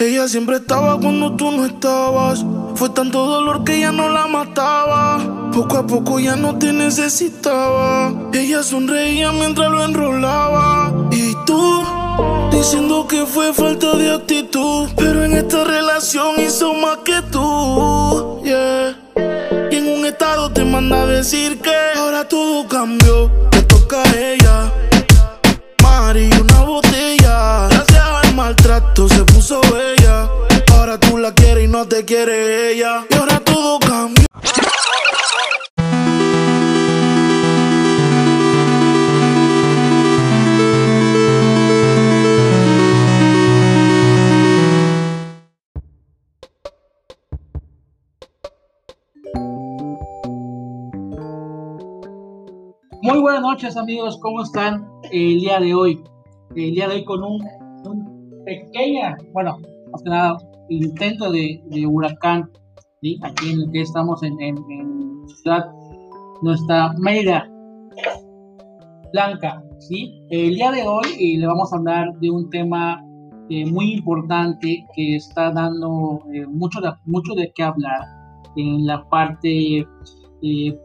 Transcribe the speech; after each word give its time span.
Ella 0.00 0.28
siempre 0.28 0.58
estaba 0.58 0.96
cuando 0.96 1.34
tú 1.34 1.50
no 1.50 1.64
estabas. 1.64 2.46
Fue 2.76 2.88
tanto 2.90 3.26
dolor 3.26 3.64
que 3.64 3.80
ya 3.80 3.90
no 3.90 4.08
la 4.08 4.28
mataba. 4.28 5.50
Poco 5.52 5.76
a 5.76 5.84
poco 5.84 6.20
ya 6.20 6.36
no 6.36 6.56
te 6.56 6.72
necesitaba. 6.72 8.14
Ella 8.32 8.62
sonreía 8.62 9.32
mientras 9.32 9.68
lo 9.68 9.84
enrolaba. 9.84 10.92
Y 11.10 11.34
tú, 11.46 11.82
diciendo 12.52 13.08
que 13.08 13.26
fue 13.26 13.52
falta 13.52 13.96
de 13.96 14.14
actitud. 14.14 14.88
Pero 14.96 15.24
en 15.24 15.32
esta 15.32 15.64
relación 15.64 16.40
hizo 16.46 16.74
más 16.74 16.98
que 16.98 17.20
tú. 17.32 17.77
Muy 53.18 53.32
buenas 53.32 53.42
noches 53.42 53.76
amigos, 53.76 54.16
¿cómo 54.22 54.42
están 54.42 54.86
el 55.10 55.40
día 55.40 55.58
de 55.58 55.74
hoy? 55.74 56.00
El 56.54 56.70
día 56.70 56.86
de 56.86 56.94
hoy 56.94 57.04
con 57.04 57.24
un, 57.24 57.42
un 57.84 58.44
pequeña, 58.44 59.16
bueno, 59.32 59.58
más 59.90 60.02
que 60.04 60.10
nada, 60.10 60.36
intento 60.68 61.32
de, 61.32 61.60
de 61.66 61.84
huracán, 61.84 62.48
¿sí? 63.02 63.18
aquí 63.24 63.50
en 63.50 63.62
el 63.62 63.72
que 63.72 63.80
estamos 63.80 64.22
en, 64.22 64.40
en, 64.40 64.56
en 64.70 65.28
ciudad, 65.42 65.66
nuestra 66.42 66.92
Mérida 66.98 67.50
Blanca, 69.12 69.64
¿sí? 69.80 70.22
El 70.30 70.54
día 70.54 70.70
de 70.70 70.86
hoy 70.86 71.08
eh, 71.18 71.38
le 71.38 71.46
vamos 71.48 71.72
a 71.72 71.76
hablar 71.78 72.16
de 72.20 72.30
un 72.30 72.48
tema 72.50 73.04
eh, 73.50 73.66
muy 73.66 73.94
importante 73.94 74.86
que 74.94 75.16
está 75.16 75.50
dando 75.50 76.20
eh, 76.32 76.46
mucho, 76.46 76.80
de, 76.80 76.92
mucho 77.06 77.34
de 77.34 77.50
qué 77.56 77.64
hablar 77.64 78.00
en 78.54 78.86
la 78.86 79.02
parte 79.08 79.84
eh, 80.42 80.80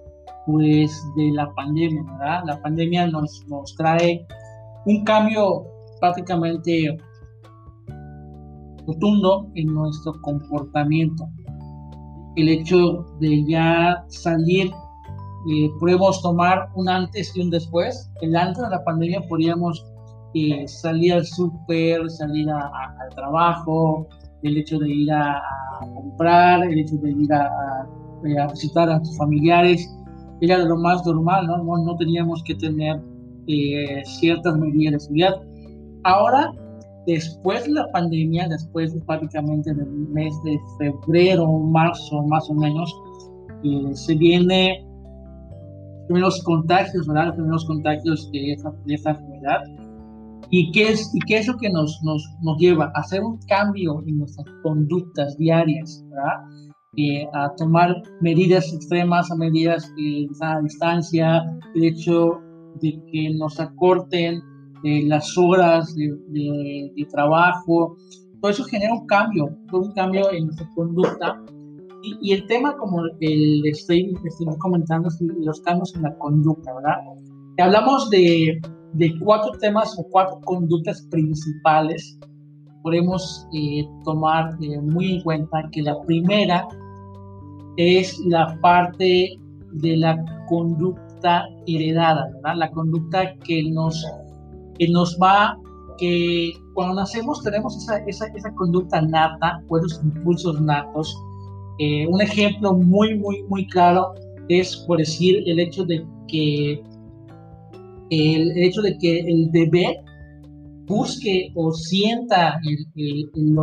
pues 0.46 1.04
de 1.16 1.32
la 1.32 1.52
pandemia, 1.54 2.04
¿verdad? 2.04 2.44
La 2.46 2.62
pandemia 2.62 3.08
nos, 3.08 3.46
nos 3.48 3.76
trae 3.76 4.26
un 4.86 5.04
cambio 5.04 5.66
prácticamente 6.00 6.98
rotundo 8.86 9.50
en 9.56 9.74
nuestro 9.74 10.14
comportamiento. 10.22 11.28
El 12.36 12.50
hecho 12.50 13.06
de 13.20 13.46
ya 13.46 14.04
salir, 14.10 14.72
eh, 15.50 15.70
podemos 15.80 16.22
tomar 16.22 16.70
un 16.76 16.90
antes 16.90 17.36
y 17.36 17.42
un 17.42 17.50
después. 17.50 18.10
El 18.22 18.36
antes 18.36 18.64
de 18.64 18.70
la 18.70 18.84
pandemia 18.84 19.22
podíamos 19.30 19.86
eh, 20.34 20.68
salir 20.68 21.14
al 21.14 21.26
súper, 21.26 22.10
salir 22.10 22.50
al 22.50 23.16
trabajo, 23.16 24.08
el 24.42 24.58
hecho 24.58 24.80
de 24.80 24.90
ir 24.90 25.12
a, 25.12 25.38
a 25.38 25.94
comprar, 25.94 26.64
el 26.64 26.80
hecho 26.80 26.98
de 26.98 27.12
ir 27.12 27.34
a, 27.34 27.88
visitar 28.52 28.90
a 28.90 29.04
sus 29.04 29.18
familiares 29.18 29.90
era 30.46 30.58
lo 30.60 30.78
más 30.78 31.06
normal, 31.06 31.48
¿no? 31.48 31.58
No, 31.58 31.78
no 31.78 31.96
teníamos 31.98 32.44
que 32.44 32.56
tener 32.56 33.02
eh, 33.48 34.02
ciertas 34.06 34.58
medidas 34.58 34.94
de 34.94 35.00
seguridad. 35.00 35.42
Ahora, 36.04 36.54
después 37.08 37.66
de 37.66 37.72
la 37.72 37.92
pandemia, 37.92 38.48
después 38.48 38.94
de 38.94 39.02
prácticamente 39.02 39.74
del 39.74 39.90
mes 39.90 40.34
de 40.44 40.60
febrero, 40.78 41.48
marzo, 41.48 42.24
más 42.24 42.50
o 42.50 42.54
menos, 42.54 42.94
eh, 43.64 43.96
se 43.96 44.16
viene 44.16 44.86
primeros 46.08 46.44
contagios, 46.44 47.08
¿verdad? 47.08 47.28
Los 47.28 47.36
primeros 47.36 47.66
contagios 47.66 48.32
de 48.32 48.52
esta, 48.54 48.72
de 48.86 48.94
esta 48.94 49.12
enfermedad. 49.12 49.62
¿Y 50.50 50.72
qué, 50.72 50.90
es, 50.90 51.10
¿Y 51.16 51.20
qué 51.22 51.38
es 51.40 51.48
lo 51.48 51.58
que 51.58 51.70
nos, 51.70 52.00
nos, 52.04 52.24
nos 52.42 52.58
lleva? 52.60 52.92
A 52.96 53.00
hacer 53.00 53.24
un 53.24 53.40
cambio 53.48 54.04
en 54.06 54.20
nuestras 54.20 54.46
conductas 54.62 55.38
diarias, 55.38 56.06
¿verdad? 56.10 56.73
Eh, 56.96 57.28
a 57.34 57.50
tomar 57.56 58.04
medidas 58.22 58.72
extremas, 58.72 59.32
a 59.32 59.36
medidas 59.36 59.92
eh, 59.98 60.28
a 60.42 60.60
distancia, 60.62 61.44
el 61.74 61.86
hecho 61.86 62.40
de 62.82 63.02
que 63.12 63.34
nos 63.34 63.60
acorten 63.60 64.40
eh, 64.84 65.04
las 65.08 65.36
horas 65.36 65.96
de, 65.96 66.16
de, 66.28 66.92
de, 66.96 67.06
trabajo, 67.06 67.98
todo 68.40 68.52
eso 68.52 68.64
genera 68.66 68.94
un 68.94 69.08
cambio, 69.08 69.58
todo 69.72 69.82
un 69.82 69.94
cambio 69.94 70.32
en 70.32 70.46
nuestra 70.46 70.70
conducta. 70.76 71.42
Y, 72.04 72.30
y 72.30 72.34
el 72.34 72.46
tema, 72.46 72.78
como 72.78 73.02
el, 73.22 73.66
estoy, 73.66 74.16
estoy 74.24 74.46
comentando, 74.60 75.08
es 75.08 75.20
los 75.20 75.62
cambios 75.62 75.96
en 75.96 76.04
la 76.04 76.16
conducta, 76.20 76.76
¿verdad? 76.76 76.98
Hablamos 77.58 78.08
de, 78.12 78.62
de 78.94 79.20
cuatro 79.20 79.52
temas 79.54 79.98
o 79.98 80.04
cuatro 80.12 80.40
conductas 80.42 81.02
principales 81.10 82.20
podemos 82.84 83.48
eh, 83.54 83.88
tomar 84.04 84.56
eh, 84.62 84.80
muy 84.80 85.16
en 85.16 85.22
cuenta 85.22 85.64
que 85.72 85.82
la 85.82 86.00
primera 86.02 86.68
es 87.78 88.20
la 88.26 88.58
parte 88.62 89.38
de 89.74 89.98
la 89.98 90.24
conducta 90.48 91.48
heredada, 91.68 92.30
¿verdad? 92.36 92.56
La 92.58 92.72
conducta 92.72 93.34
que 93.40 93.64
nos, 93.72 94.06
que 94.78 94.88
nos 94.90 95.18
va, 95.22 95.58
que 95.98 96.52
cuando 96.74 96.96
nacemos 96.96 97.42
tenemos 97.44 97.78
esa, 97.78 97.98
esa, 98.06 98.28
esa 98.36 98.54
conducta 98.56 99.02
nata 99.02 99.64
o 99.70 99.78
esos 99.78 100.02
impulsos 100.04 100.62
natos. 100.62 101.16
Eh, 101.80 102.06
un 102.08 102.22
ejemplo 102.22 102.74
muy, 102.74 103.18
muy, 103.18 103.44
muy 103.44 103.66
claro 103.68 104.14
es, 104.50 104.78
por 104.88 104.98
decir, 104.98 105.44
el 105.48 105.60
hecho 105.60 105.84
de 105.86 106.06
que 106.28 106.84
el, 108.10 108.52
el 108.52 108.64
hecho 108.64 108.82
de 108.82 108.98
que 108.98 109.20
el 109.22 109.50
bebé 109.52 110.00
busque 110.86 111.52
o 111.56 111.72
sienta 111.72 112.60
el, 112.66 112.86
el, 112.96 113.32
el 113.36 113.56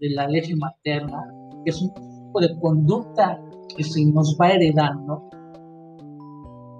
de 0.00 0.10
la 0.10 0.28
leche 0.28 0.56
materna, 0.56 1.22
que 1.64 1.70
es 1.70 1.82
un 1.82 1.92
de 2.40 2.58
conducta 2.60 3.40
que 3.76 3.84
se 3.84 4.04
nos 4.06 4.36
va 4.40 4.50
heredando. 4.50 5.22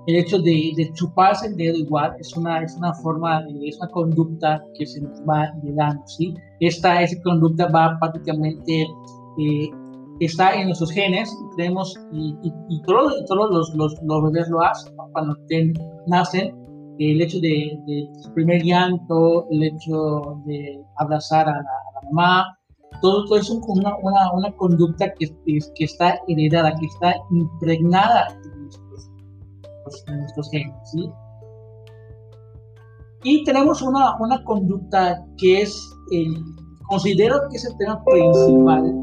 El 0.06 0.16
hecho 0.16 0.38
de, 0.38 0.72
de, 0.76 0.92
chuparse 0.92 1.46
el 1.46 1.56
dedo 1.56 1.78
igual 1.78 2.14
es 2.18 2.36
una, 2.36 2.62
es 2.62 2.76
una 2.76 2.92
forma, 2.94 3.42
es 3.62 3.78
una 3.78 3.88
conducta 3.88 4.62
que 4.78 4.84
se 4.84 5.00
nos 5.00 5.18
va 5.22 5.46
heredando, 5.62 6.06
¿sí? 6.06 6.34
Esta, 6.60 7.02
esa 7.02 7.20
conducta 7.22 7.68
va 7.68 7.96
prácticamente, 7.98 8.82
eh, 8.82 9.70
está 10.20 10.54
en 10.54 10.66
nuestros 10.66 10.90
genes, 10.92 11.34
tenemos, 11.56 11.98
y, 12.12 12.36
y, 12.42 12.52
y 12.68 12.82
todos, 12.82 13.24
todos 13.26 13.50
los, 13.50 13.74
los, 13.74 14.02
los, 14.02 14.22
bebés 14.24 14.48
lo 14.50 14.60
hacen, 14.60 14.94
cuando 15.12 15.36
ten, 15.48 15.72
nacen, 16.06 16.54
el 16.98 17.22
hecho 17.22 17.40
de, 17.40 17.78
de, 17.86 18.06
primer 18.34 18.62
llanto, 18.62 19.46
el 19.50 19.62
hecho 19.64 20.38
de 20.44 20.84
abrazar 20.98 21.48
a 21.48 21.52
la, 21.52 21.58
a 21.58 21.94
la 21.94 22.10
mamá, 22.10 22.58
todo, 23.00 23.24
todo 23.26 23.38
eso 23.38 23.60
con 23.60 23.78
una, 23.78 23.96
una, 23.98 24.32
una 24.32 24.52
conducta 24.52 25.12
que, 25.14 25.28
que, 25.46 25.84
está 25.84 26.18
heredada, 26.28 26.74
que 26.76 26.86
está 26.86 27.14
impregnada 27.30 28.28
en 28.44 28.62
nuestros, 28.62 30.04
en 30.08 30.18
nuestros 30.18 30.50
genes. 30.50 30.90
¿sí? 30.90 31.10
Y 33.24 33.44
tenemos 33.44 33.80
una, 33.82 34.16
una 34.18 34.42
conducta 34.44 35.24
que 35.38 35.62
es, 35.62 35.90
el, 36.10 36.36
considero 36.88 37.40
que 37.50 37.56
es 37.56 37.64
el 37.64 37.76
tema 37.78 38.02
principal 38.04 39.02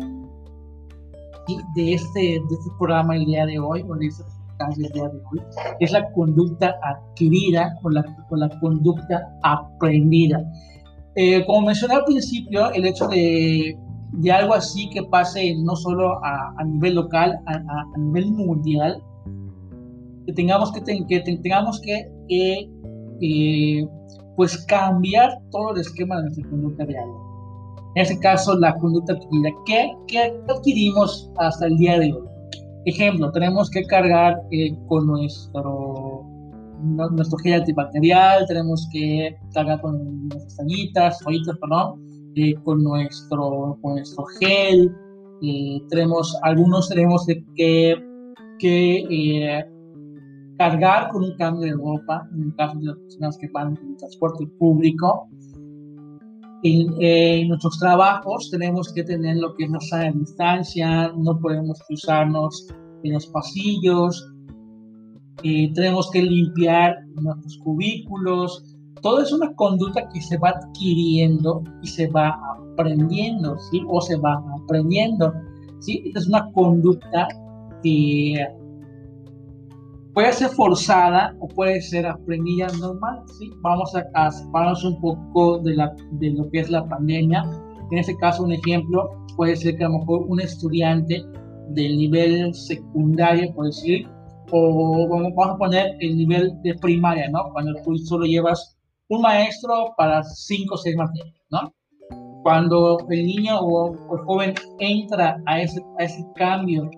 de, 1.76 1.94
este, 1.94 2.20
de 2.20 2.40
este 2.40 2.70
programa 2.78 3.16
el 3.16 3.26
día 3.26 3.46
de 3.46 3.60
hoy, 3.60 3.84
o 3.88 3.96
de 3.96 4.08
este 4.08 4.24
el 4.70 4.92
día 4.92 5.10
de 5.10 5.18
hoy, 5.32 5.42
es 5.80 5.92
la 5.92 6.12
conducta 6.12 6.76
adquirida 6.84 7.80
o 7.84 7.90
la, 7.90 8.06
o 8.30 8.36
la 8.36 8.50
conducta 8.60 9.28
aprendida. 9.42 10.40
Eh, 11.16 11.46
como 11.46 11.68
mencioné 11.68 11.96
al 11.96 12.06
principio, 12.06 12.72
el 12.72 12.86
hecho 12.86 13.08
de, 13.08 13.78
de, 14.14 14.32
algo 14.32 14.54
así 14.54 14.90
que 14.90 15.04
pase 15.04 15.56
no 15.64 15.76
solo 15.76 16.24
a, 16.24 16.54
a 16.58 16.64
nivel 16.64 16.96
local, 16.96 17.38
a, 17.48 17.54
a, 17.54 17.98
nivel 17.98 18.32
mundial, 18.32 19.04
que 20.26 20.34
tengamos 20.34 20.72
que, 20.72 20.82
que 21.08 21.20
tengamos 21.20 21.82
que, 21.82 22.10
que 22.30 22.70
eh, 23.22 23.88
pues 24.38 24.58
cambiar 24.66 25.38
todo 25.52 25.74
el 25.74 25.82
esquema 25.82 26.18
de 26.18 26.24
nuestra 26.24 26.50
conducta 26.50 26.86
diaria. 26.86 27.14
En 27.96 28.04
este 28.04 28.20
caso, 28.20 28.58
la 28.58 28.74
conducta 28.78 29.14
adquirida. 29.14 29.50
¿Qué, 29.66 29.92
qué 30.08 30.34
adquirimos 30.48 31.30
hasta 31.38 31.66
el 31.66 31.78
día 31.78 32.00
de 32.00 32.14
hoy? 32.14 32.24
Ejemplo, 32.86 33.32
tenemos 33.32 33.70
que 33.70 33.84
cargar 33.84 34.42
eh, 34.52 34.76
con 34.88 35.08
nuestro 35.08 36.26
nuestro 36.82 37.38
gel 37.40 37.62
antibacterial, 37.62 38.46
tenemos 38.48 38.88
que 38.92 39.36
cargar 39.54 39.82
con 39.82 40.28
nuestras 40.28 40.56
toallitas, 40.58 41.20
toallitas, 41.20 41.58
perdón, 41.60 42.02
eh, 42.36 42.54
con, 42.64 42.84
nuestro, 42.84 43.78
con 43.82 43.96
nuestro 43.96 44.26
gel, 44.40 44.96
eh, 45.42 45.82
tenemos, 45.90 46.38
algunos 46.44 46.88
tenemos 46.90 47.26
que, 47.26 48.04
que 48.60 49.06
eh, 49.10 49.66
cargar 50.58 51.10
con 51.10 51.24
un 51.24 51.36
cambio 51.38 51.66
de 51.66 51.74
ropa, 51.74 52.28
en 52.34 52.44
el 52.44 52.56
caso 52.56 52.78
de 52.80 52.86
las 52.86 52.98
personas 52.98 53.38
que 53.38 53.48
van 53.50 53.78
en 53.82 53.98
transporte 53.98 54.48
público, 54.60 55.28
En, 56.64 57.48
nuestros 57.48 57.80
trabajos 57.80 58.50
tenemos 58.52 58.94
que 58.94 59.04
tener 59.04 59.38
lo 59.38 59.56
que 59.56 59.66
es 59.66 59.72
la 59.72 59.80
sana 59.80 60.12
distancia, 60.12 61.12
no 61.18 61.40
podemos 61.40 61.82
cruzarnos 61.88 62.68
en 63.04 63.14
los 63.14 63.26
pasillos, 63.28 64.31
eh, 65.44 65.72
tenemos 65.74 66.10
que 66.12 66.22
limpiar 66.22 66.96
nuestros 67.16 67.58
cubículos. 67.60 68.76
Todo 69.02 69.22
es 69.22 69.32
una 69.32 69.54
conducta 69.56 70.08
que 70.10 70.22
se 70.22 70.38
va 70.38 70.50
adquiriendo 70.50 71.64
y 71.82 71.88
se 71.88 72.08
va 72.08 72.38
aprendiendo, 72.74 73.58
¿sí? 73.72 73.82
O 73.88 74.00
se 74.02 74.18
va 74.18 74.44
aprendiendo, 74.64 75.34
¿sí? 75.80 76.12
es 76.16 76.28
una 76.28 76.52
conducta 76.52 77.28
que 77.84 78.46
puede 80.14 80.32
ser 80.34 80.50
forzada 80.50 81.36
o 81.40 81.48
puede 81.48 81.82
ser 81.82 82.06
aprendida 82.06 82.68
normal, 82.80 83.24
¿sí? 83.40 83.52
Vamos 83.62 83.96
a, 83.96 84.04
a 84.14 84.32
separarnos 84.32 84.84
un 84.84 85.02
poco 85.02 85.60
de, 85.60 85.76
la, 85.76 85.96
de 86.14 86.32
lo 86.32 86.50
que 86.50 86.60
es 86.60 86.70
la 86.70 86.88
pandemia. 86.88 87.44
En 87.92 87.98
este 87.98 88.16
caso, 88.18 88.44
un 88.44 88.52
ejemplo 88.52 89.10
puede 89.36 89.56
ser 89.56 89.78
que 89.78 89.84
a 89.84 89.90
lo 89.90 90.00
mejor 90.00 90.26
un 90.28 90.40
estudiante 90.40 91.24
del 91.70 91.98
nivel 91.98 92.54
secundario, 92.54 93.54
por 93.54 93.66
decir, 93.66 94.08
o 94.52 95.08
vamos 95.36 95.56
a 95.56 95.58
poner 95.58 95.96
el 96.00 96.18
nivel 96.18 96.52
de 96.62 96.76
primaria, 96.76 97.30
¿no? 97.30 97.52
Cuando 97.54 97.74
tú 97.84 97.98
solo 97.98 98.26
llevas 98.26 98.78
un 99.10 99.22
maestro 99.22 99.94
para 99.98 100.24
cinco 100.24 100.76
o 100.76 100.78
seis 100.78 100.96
materias, 100.96 101.36
¿no? 101.50 101.74
Cuando 102.44 102.98
el 103.10 103.26
niño 103.26 103.60
o, 103.60 103.94
el 104.16 104.24
joven 104.26 104.54
entra 104.80 105.38
a 105.46 105.62
ese, 105.62 105.82
a 106.00 106.04
ese 106.04 106.26
cambio 106.36 106.90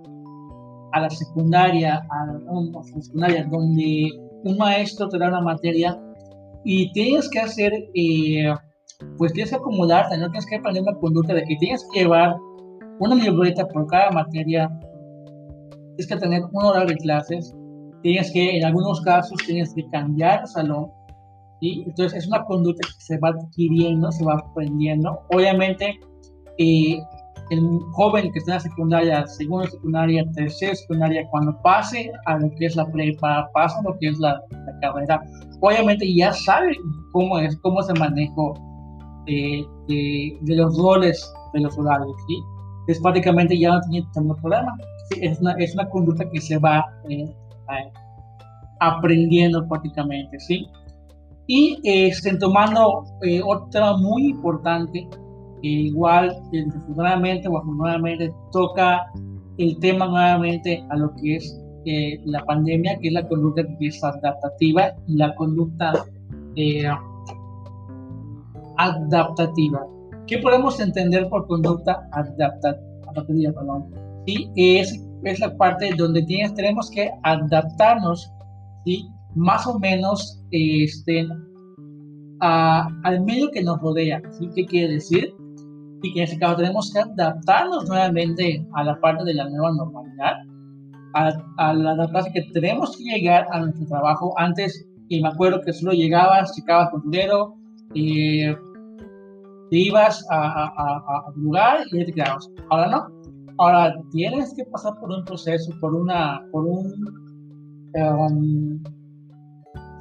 a 0.94 1.02
la 1.02 1.10
secundaria, 1.10 2.06
a, 2.10 2.26
la 2.34 2.84
secundaria, 2.84 3.46
donde 3.50 4.12
un 4.44 4.58
maestro 4.58 5.10
te 5.10 5.18
da 5.18 5.28
una 5.28 5.42
materia 5.42 6.00
y 6.64 6.92
tienes 6.94 7.30
que 7.30 7.40
hacer, 7.40 7.74
eh, 7.96 8.54
pues 9.18 9.34
tienes 9.34 9.50
que 9.50 9.58
acomodarte, 9.58 10.18
no 10.18 10.30
tienes 10.30 10.46
que 10.46 10.58
aprender 10.58 10.84
una 10.84 11.00
conducta 11.00 11.34
de 11.34 11.44
que 11.44 11.56
tienes 11.58 11.86
que 11.92 12.02
llevar 12.02 12.36
una 13.00 13.16
libreta 13.16 13.68
por 13.68 13.88
cada 13.88 14.12
materia, 14.12 14.70
tienes 15.96 16.08
que 16.08 16.18
tener 16.18 16.44
un 16.52 16.64
horario 16.64 16.90
de 16.90 16.98
clases, 16.98 17.56
tienes 18.02 18.32
que, 18.32 18.58
en 18.58 18.66
algunos 18.66 19.02
casos, 19.02 19.38
tienes 19.46 19.74
que 19.74 19.88
cambiar 19.90 20.42
el 20.42 20.48
salón, 20.48 20.92
¿sí? 21.62 21.84
Entonces 21.86 22.20
es 22.20 22.28
una 22.28 22.44
conducta 22.46 22.88
que 22.88 23.04
se 23.04 23.18
va 23.20 23.30
adquiriendo, 23.30 24.12
se 24.12 24.26
va 24.26 24.34
aprendiendo. 24.34 25.20
Obviamente, 25.32 26.00
eh, 26.58 27.00
el 27.50 27.80
joven 27.92 28.32
que 28.32 28.40
está 28.40 28.52
en 28.52 28.56
la 28.56 28.60
secundaria, 28.62 29.28
segunda 29.28 29.68
secundaria, 29.70 30.24
tercera 30.36 30.76
secundaria, 30.76 31.28
cuando 31.30 31.56
pase 31.62 32.12
a 32.26 32.38
lo 32.38 32.50
que 32.52 32.66
es 32.66 32.76
la 32.76 32.86
prepa, 32.92 33.50
pasa 33.54 33.80
a 33.80 33.84
lo 33.84 33.98
que 34.00 34.10
es 34.10 34.20
la, 34.20 34.42
carrera, 34.82 35.22
obviamente 35.62 36.14
ya 36.14 36.34
sabe 36.34 36.76
cómo 37.12 37.38
es, 37.40 37.56
cómo 37.58 37.80
es 37.82 37.90
el 37.90 38.00
manejo 38.00 38.54
de, 39.26 39.66
de, 39.88 40.56
los 40.56 40.78
roles 40.78 41.34
de 41.54 41.62
los 41.62 41.78
horarios, 41.78 42.16
¿sí? 42.28 42.36
Es 42.88 43.00
prácticamente 43.00 43.58
ya 43.58 43.70
no 43.70 43.82
tiene 43.90 44.08
tanto 44.14 44.36
problema. 44.36 44.76
Es, 45.22 45.40
una, 45.40 45.54
es 45.54 45.74
una 45.74 45.90
conducta 45.90 46.30
que 46.30 46.42
se 46.42 46.58
va 46.58 46.86
eh, 47.10 47.34
aprendiendo 48.80 49.68
prácticamente, 49.68 50.40
¿sí? 50.40 50.68
Y 51.48 51.80
este, 51.84 52.38
tomando 52.38 53.04
eh, 53.22 53.42
otro 53.44 53.68
tema 53.70 53.98
muy 53.98 54.28
importante 54.28 55.08
igual, 55.62 56.36
desafortunadamente 56.52 57.48
o 57.48 57.58
afortunadamente, 57.58 58.34
toca 58.52 59.12
el 59.58 59.80
tema 59.80 60.08
nuevamente 60.08 60.86
a 60.90 60.98
lo 60.98 61.14
que 61.16 61.38
es 61.38 61.60
eh, 61.86 62.20
la 62.26 62.44
pandemia, 62.46 62.98
que 63.00 63.10
es 63.10 63.14
la 63.14 63.28
conducta 63.28 63.64
desadaptativa 63.80 64.94
y 65.08 65.18
la 65.18 65.34
conducta 65.36 65.94
eh, 66.56 66.86
adaptativa. 68.78 69.86
¿Qué 70.28 70.38
podemos 70.40 70.80
entender 70.80 71.28
por 71.30 71.48
conducta 71.48 72.08
adaptativa? 72.12 74.03
¿Sí? 74.26 74.50
Es, 74.56 75.02
es 75.24 75.40
la 75.40 75.56
parte 75.58 75.94
donde 75.96 76.24
tienes, 76.24 76.54
tenemos 76.54 76.90
que 76.92 77.10
adaptarnos 77.24 78.32
¿sí? 78.86 79.08
más 79.36 79.66
o 79.68 79.80
menos 79.80 80.42
este, 80.52 81.28
al 82.40 83.22
medio 83.26 83.50
que 83.52 83.64
nos 83.64 83.80
rodea. 83.82 84.22
¿sí? 84.38 84.50
¿Qué 84.56 84.66
quiere 84.66 84.94
decir? 84.94 85.34
y 86.04 86.14
que 86.14 86.20
en 86.20 86.24
este 86.26 86.38
caso 86.38 86.58
tenemos 86.58 86.92
que 86.92 87.00
adaptarnos 87.00 87.88
nuevamente 87.88 88.68
a 88.74 88.84
la 88.84 89.00
parte 89.00 89.24
de 89.24 89.34
la 89.34 89.50
nueva 89.50 89.72
normalidad, 89.72 90.34
a, 91.14 91.74
la 91.74 91.92
adaptación 91.92 92.34
que 92.34 92.42
tenemos 92.54 92.98
que 92.98 93.04
llegar 93.06 93.48
a 93.52 93.62
nuestro 93.62 93.88
trabajo. 93.88 94.34
Antes, 94.38 94.86
y 95.08 95.22
me 95.22 95.30
acuerdo 95.30 95.62
que 95.62 95.72
solo 95.72 95.94
llegabas, 95.94 96.54
checabas 96.56 96.90
con 96.90 97.04
tu 97.04 97.10
dedo, 97.10 97.56
eh, 97.96 98.54
te 99.70 99.78
ibas 99.78 100.26
a, 100.30 101.32
un 101.36 101.44
lugar 101.44 101.80
y 101.92 102.06
te 102.06 102.12
quedabas. 102.12 102.50
Ahora 102.70 102.88
no. 102.90 103.23
Ahora 103.64 103.96
tienes 104.12 104.54
que 104.56 104.66
pasar 104.66 105.00
por 105.00 105.10
un 105.10 105.24
proceso, 105.24 105.72
por 105.80 105.96
una, 105.96 106.46
por 106.52 106.66
un, 106.66 106.92
um, 107.96 108.84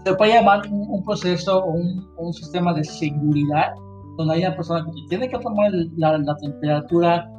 se 0.05 0.15
puede 0.15 0.33
llamar 0.33 0.63
un, 0.69 1.05
proceso 1.05 1.63
o 1.63 1.71
un, 1.71 2.05
un 2.19 2.33
sistema 2.33 2.75
de 2.75 2.83
seguridad 2.83 3.73
donde 4.19 4.35
hay 4.35 4.41
una 4.41 4.57
persona 4.57 4.85
que 4.85 5.09
tiene 5.09 5.29
que 5.29 5.39
tomar 5.39 5.71
la, 5.97 6.37
temperatura, 6.41 7.31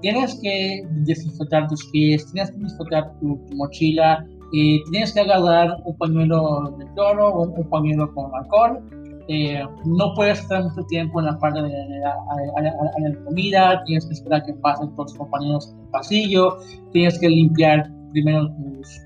tienes 0.00 0.40
que 0.40 0.82
desinfectar 1.04 1.68
tus 1.68 1.84
pies, 1.90 2.24
tienes 2.32 2.52
que 2.52 2.58
desinfectar 2.58 3.12
tu, 3.20 3.38
mochila, 3.56 4.24
eh, 4.54 4.78
tienes 4.90 5.12
que 5.12 5.20
agarrar 5.20 5.76
un 5.84 5.94
pañuelo 5.98 6.74
de 6.78 6.86
cloro 6.94 7.28
o 7.28 7.42
un, 7.50 7.68
pañuelo 7.68 8.10
con 8.14 8.34
alcohol. 8.34 8.80
Eh, 9.28 9.62
no 9.84 10.14
puedes 10.14 10.40
estar 10.40 10.62
mucho 10.62 10.82
tiempo 10.86 11.20
en 11.20 11.26
la 11.26 11.38
parte 11.38 11.60
de, 11.62 11.70
la, 12.00 13.24
comida, 13.24 13.82
tienes 13.84 14.06
que 14.06 14.14
esperar 14.14 14.44
que 14.44 14.54
pasen 14.54 14.94
tus 14.94 15.14
compañeros 15.14 15.72
en 15.72 15.80
el 15.80 15.90
pasillo, 15.90 16.58
tienes 16.92 17.18
que 17.18 17.28
limpiar 17.28 17.90
primero 18.12 18.48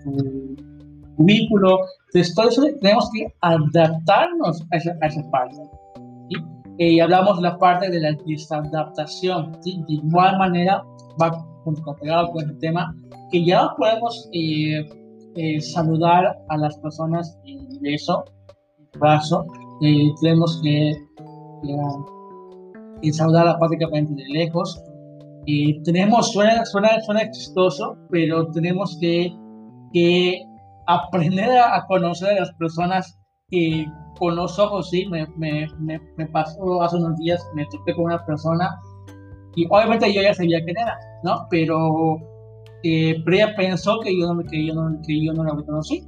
tu, 0.05 0.57
cubículo. 1.17 1.79
Entonces, 2.07 2.35
todo 2.35 2.49
eso 2.49 2.63
tenemos 2.81 3.11
que 3.13 3.33
adaptarnos 3.41 4.63
a 4.73 4.77
esa, 4.77 4.97
a 5.01 5.07
esa 5.07 5.31
parte. 5.31 5.57
Y 6.79 6.99
hablamos 6.99 7.37
de 7.37 7.43
la 7.43 7.59
parte 7.59 7.91
de 7.91 8.01
la 8.01 8.17
desadaptación. 8.27 9.55
¿sí? 9.61 9.83
De 9.87 9.95
igual 9.95 10.39
manera, 10.39 10.83
va 11.21 11.31
pegado 12.01 12.31
con 12.31 12.49
el 12.49 12.59
tema, 12.59 12.95
que 13.31 13.45
ya 13.45 13.69
podemos 13.77 14.29
eh, 14.33 14.89
eh, 15.37 15.61
saludar 15.61 16.39
a 16.49 16.57
las 16.57 16.77
personas 16.79 17.39
en 17.45 17.69
beso, 17.81 18.25
en 18.79 19.01
brazo. 19.01 19.47
Eh, 19.83 20.11
tenemos 20.21 20.61
que 20.63 20.93
saludar 23.13 23.59
prácticamente 23.59 24.15
de 24.15 24.29
lejos. 24.29 24.83
tenemos, 25.85 26.33
suena, 26.33 26.65
suena, 26.67 27.01
suena 27.01 27.31
chistoso, 27.31 27.97
pero 28.11 28.51
tenemos 28.51 28.97
que, 29.01 29.33
que 29.93 30.43
aprender 30.87 31.51
a, 31.51 31.77
a 31.77 31.87
conocer 31.87 32.31
a 32.31 32.41
las 32.41 32.53
personas 32.55 33.19
que 33.51 33.87
con 34.21 34.37
los 34.37 34.59
ojos, 34.59 34.91
sí, 34.91 35.07
me, 35.07 35.27
me, 35.39 35.67
me, 35.79 36.27
pasó 36.27 36.83
hace 36.83 36.97
unos 36.97 37.17
días, 37.19 37.43
me 37.55 37.65
topé 37.67 37.95
con 37.95 38.05
una 38.05 38.25
persona 38.27 38.69
y 39.57 39.67
obviamente 39.71 40.13
yo 40.13 40.21
ya 40.21 40.35
sabía 40.35 40.63
quién 40.63 40.77
era, 40.79 40.97
¿no? 41.25 41.47
Pero, 41.51 42.19
eh, 42.85 43.17
pero 43.25 43.37
ella 43.37 43.55
pensó 43.57 43.99
que 44.01 44.17
yo, 44.19 44.29
que 44.51 44.67
yo, 44.67 44.75
no, 44.75 45.01
que 45.07 45.25
yo 45.25 45.33
no 45.33 45.43
la 45.43 45.57
conocí, 45.65 46.03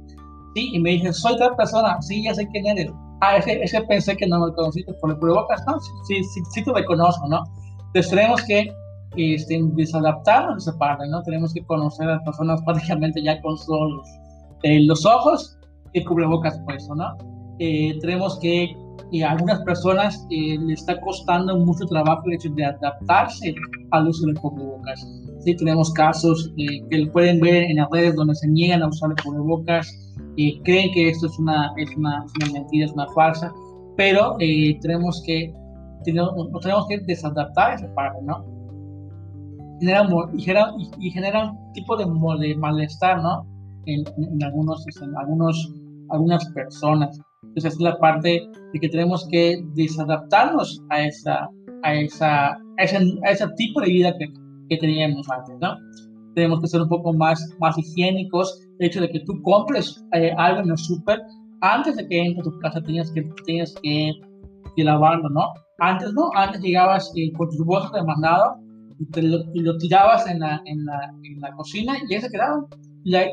¿sí? 0.55 0.69
Y 0.73 0.79
me 0.79 0.91
dice, 0.91 1.11
soy 1.11 1.33
otra 1.33 1.55
persona, 1.55 1.99
sí, 2.01 2.23
ya 2.23 2.35
sé 2.35 2.47
quién 2.49 2.67
eres. 2.67 2.91
Ah, 3.25 3.37
ese, 3.37 3.63
ese 3.63 3.81
pensé 3.83 4.17
que 4.17 4.27
no 4.27 4.45
me 4.45 4.53
conociste 4.53 4.91
por 4.95 5.11
el 5.11 5.17
provocas, 5.17 5.63
no, 5.65 5.79
sí, 5.79 6.21
sí, 6.25 6.41
sí, 6.51 6.61
te 6.61 6.73
reconozco, 6.73 7.25
¿no? 7.29 7.41
Entonces 7.87 8.09
tenemos 8.09 8.41
que 8.41 8.69
este, 9.15 9.61
desadaptarnos 9.75 10.65
de 10.65 10.71
esa 10.71 10.77
parte, 10.77 11.07
¿no? 11.07 11.23
Tenemos 11.23 11.53
que 11.53 11.63
conocer 11.63 12.09
a 12.09 12.15
las 12.15 12.23
personas 12.23 12.61
prácticamente 12.65 13.23
ya 13.23 13.41
con 13.41 13.57
solo 13.57 14.03
eh, 14.63 14.81
los 14.81 15.05
ojos 15.05 15.57
y 15.93 16.03
cubrebocas 16.03 16.59
puesto, 16.65 16.95
¿no? 16.95 17.15
Eh, 17.59 17.97
tenemos 18.01 18.37
que 18.39 18.75
a 19.21 19.31
algunas 19.31 19.61
personas 19.61 20.25
eh, 20.31 20.57
le 20.59 20.73
está 20.73 20.99
costando 20.99 21.57
mucho 21.57 21.85
trabajo 21.85 22.23
el 22.25 22.33
hecho 22.33 22.49
de 22.49 22.65
adaptarse 22.65 23.53
al 23.91 24.07
uso 24.07 24.25
de 24.27 24.33
cubrebocas. 24.33 25.07
Sí, 25.43 25.55
tenemos 25.55 25.91
casos 25.93 26.51
eh, 26.57 26.81
que 26.89 27.05
pueden 27.07 27.39
ver 27.39 27.63
en 27.63 27.77
las 27.77 27.89
redes 27.91 28.15
donde 28.15 28.33
se 28.35 28.47
niegan 28.47 28.81
a 28.81 28.87
usar 28.87 29.11
el 29.11 29.23
cubrebocas, 29.23 29.87
eh, 30.37 30.61
creen 30.63 30.91
que 30.93 31.09
esto 31.09 31.27
es 31.27 31.39
una, 31.39 31.73
es 31.77 31.95
una, 31.95 32.25
mentira, 32.51 32.85
es 32.85 32.91
una 32.93 33.07
farsa, 33.13 33.51
pero 33.95 34.35
tenemos 34.81 35.21
que 35.25 35.53
tenemos, 36.03 36.33
tenemos 36.61 36.87
que 36.87 36.99
desadaptar 36.99 37.75
esa 37.75 37.93
parte, 37.93 38.19
¿no? 38.23 38.45
Genera, 39.79 40.07
y, 40.33 40.41
genera, 40.41 40.71
y, 40.99 41.11
genera 41.11 41.51
un 41.51 41.73
tipo 41.73 41.97
de, 41.97 42.05
de 42.05 42.55
malestar, 42.55 43.21
¿no? 43.21 43.45
En, 43.85 44.03
en, 44.17 44.43
algunos, 44.43 44.85
en 45.01 45.17
algunos, 45.17 45.73
algunas 46.09 46.45
personas. 46.51 47.19
Entonces 47.43 47.73
es 47.73 47.79
la 47.79 47.97
parte 47.97 48.47
de 48.73 48.79
que 48.79 48.89
tenemos 48.89 49.27
que 49.29 49.61
desadaptarnos 49.75 50.81
a, 50.89 51.03
esa, 51.03 51.49
a, 51.83 51.95
esa, 51.95 52.51
a, 52.51 52.57
ese, 52.83 52.97
a 52.97 53.31
ese 53.31 53.47
tipo 53.57 53.81
de 53.81 53.87
vida 53.87 54.13
que, 54.17 54.27
que 54.69 54.77
teníamos 54.77 55.29
antes, 55.29 55.55
¿no? 55.59 55.75
Tenemos 56.35 56.61
que 56.61 56.67
ser 56.67 56.81
un 56.81 56.89
poco 56.89 57.13
más, 57.13 57.55
más 57.59 57.77
higiénicos. 57.77 58.59
El 58.79 58.87
hecho 58.87 59.01
de 59.01 59.09
que 59.09 59.19
tú 59.21 59.41
compres 59.43 60.03
eh, 60.13 60.33
algo 60.37 60.61
en 60.61 60.71
el 60.71 60.77
súper, 60.77 61.21
antes 61.61 61.95
de 61.95 62.07
que 62.07 62.21
entres 62.21 62.47
a 62.47 62.51
tu 62.51 62.59
casa 62.59 62.81
tienes 62.81 63.11
que, 63.11 63.21
tienes 63.45 63.73
que, 63.81 64.11
que 64.75 64.83
lavarlo, 64.83 65.29
¿no? 65.29 65.53
Antes 65.79 66.13
no, 66.13 66.29
antes 66.35 66.61
llegabas 66.61 67.11
eh, 67.15 67.31
con 67.33 67.49
tus 67.49 67.65
bolsas 67.65 67.91
de 67.93 68.03
mandado 68.03 68.57
y, 68.99 69.05
te 69.07 69.21
lo, 69.21 69.39
y 69.53 69.61
lo 69.61 69.77
tirabas 69.77 70.27
en 70.27 70.39
la, 70.39 70.61
en, 70.65 70.85
la, 70.85 71.13
en 71.23 71.41
la 71.41 71.51
cocina 71.53 71.93
y 72.09 72.13
ahí 72.13 72.21
se 72.21 72.29
quedaban. 72.29 72.65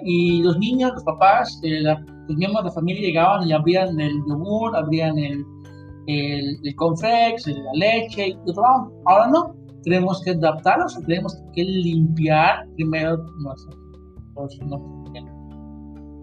y 0.04 0.42
los 0.42 0.58
niños, 0.58 0.92
los 0.94 1.04
papás, 1.04 1.60
eh, 1.62 1.80
los 1.82 2.36
miembros 2.36 2.62
de 2.62 2.68
la 2.68 2.74
familia 2.74 3.02
llegaban 3.02 3.48
y 3.48 3.52
abrían 3.52 3.98
el 4.00 4.14
yogur, 4.28 4.76
abrían 4.76 5.18
el, 5.18 5.44
el, 6.06 6.58
el 6.62 6.74
la 6.76 7.72
leche 7.74 8.28
y 8.28 8.36
lo 8.46 8.52
tomaban. 8.52 8.90
Ahora 9.06 9.26
no, 9.28 9.54
tenemos 9.82 10.22
que 10.22 10.32
adaptarnos, 10.32 10.98
tenemos 11.06 11.36
que 11.54 11.64
limpiar 11.64 12.66
primero 12.74 13.16
nuestros, 13.42 13.76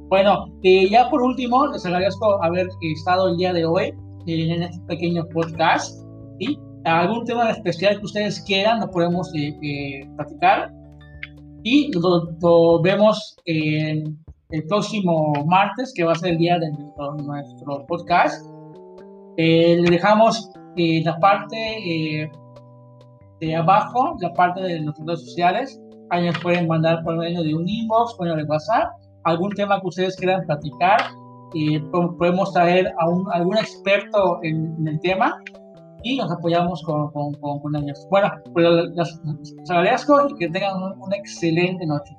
bueno, 0.10 0.48
eh, 0.64 0.90
ya 0.90 1.10
por 1.10 1.22
último, 1.22 1.68
les 1.68 1.86
agradezco 1.86 2.42
haber 2.42 2.70
estado 2.82 3.30
el 3.30 3.38
día 3.38 3.52
de 3.52 3.66
hoy 3.66 3.94
en 4.26 4.64
este 4.64 4.80
pequeño 4.88 5.26
podcast. 5.34 6.02
¿sí? 6.40 6.58
Algún 6.86 7.26
tema 7.26 7.52
especial 7.52 8.00
que 8.00 8.06
ustedes 8.06 8.42
quieran, 8.42 8.80
lo 8.80 8.90
podemos 8.90 9.30
eh, 9.36 9.58
eh, 9.62 10.10
platicar. 10.16 10.72
Y 11.64 11.92
lo, 11.92 12.82
vemos 12.82 13.36
el 13.46 14.16
próximo 14.70 15.34
martes, 15.46 15.94
que 15.94 16.06
va 16.06 16.14
a 16.14 16.16
ser 16.16 16.32
el 16.32 16.38
día 16.38 16.58
de 16.58 16.72
nuestro, 16.72 17.86
podcast. 17.88 18.50
le 19.36 19.90
dejamos 19.90 20.50
la 20.78 21.18
parte 21.20 22.32
de 23.40 23.56
abajo, 23.56 24.16
la 24.20 24.34
parte 24.34 24.62
de 24.62 24.82
nuestras 24.82 25.08
redes 25.08 25.26
sociales. 25.26 25.82
Ahí 26.10 26.26
nos 26.26 26.40
pueden 26.40 26.68
mandar 26.68 27.04
por 27.04 27.18
medio 27.18 27.44
de 27.44 27.54
un 27.54 27.68
inbox, 27.68 28.14
por 28.16 28.28
medio 28.28 28.38
de 28.38 28.50
WhatsApp 28.50 28.92
algún 29.28 29.52
tema 29.52 29.80
que 29.82 29.88
ustedes 29.88 30.16
quieran 30.16 30.46
platicar, 30.46 31.02
y 31.54 31.80
podemos 31.80 32.52
traer 32.54 32.94
a 33.00 33.10
un, 33.10 33.26
algún 33.32 33.58
experto 33.58 34.40
en, 34.44 34.88
el 34.88 35.00
tema 35.00 35.42
y 36.04 36.18
nos 36.18 36.32
apoyamos 36.32 36.84
con, 36.84 37.10
con, 37.12 37.34
con, 37.34 37.76
ellos. 37.76 38.06
Bueno, 38.10 38.30
pues 38.54 38.66
les, 38.96 39.70
agradezco 39.70 40.28
y 40.30 40.36
que 40.36 40.50
tengan 40.50 40.76
una 41.00 41.16
excelente 41.16 41.86
noche. 41.86 42.16